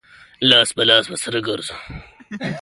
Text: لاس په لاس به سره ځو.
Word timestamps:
لاس 0.49 0.69
په 0.75 0.83
لاس 0.89 1.05
به 1.11 1.17
سره 1.23 1.39
ځو. 1.45 1.55